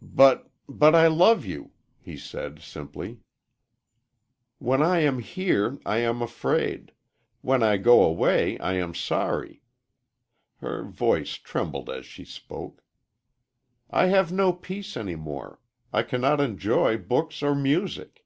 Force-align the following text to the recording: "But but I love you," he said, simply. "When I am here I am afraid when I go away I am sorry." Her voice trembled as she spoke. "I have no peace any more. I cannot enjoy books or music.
"But 0.00 0.48
but 0.70 0.94
I 0.94 1.08
love 1.08 1.44
you," 1.44 1.72
he 1.98 2.16
said, 2.16 2.62
simply. 2.62 3.20
"When 4.58 4.82
I 4.82 5.00
am 5.00 5.18
here 5.18 5.78
I 5.84 5.98
am 5.98 6.22
afraid 6.22 6.92
when 7.42 7.62
I 7.62 7.76
go 7.76 8.02
away 8.02 8.58
I 8.58 8.76
am 8.76 8.94
sorry." 8.94 9.60
Her 10.62 10.82
voice 10.84 11.34
trembled 11.34 11.90
as 11.90 12.06
she 12.06 12.24
spoke. 12.24 12.82
"I 13.90 14.06
have 14.06 14.32
no 14.32 14.54
peace 14.54 14.96
any 14.96 15.14
more. 15.14 15.60
I 15.92 16.04
cannot 16.04 16.40
enjoy 16.40 16.96
books 16.96 17.42
or 17.42 17.54
music. 17.54 18.24